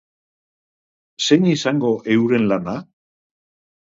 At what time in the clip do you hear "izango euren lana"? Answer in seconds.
1.51-2.73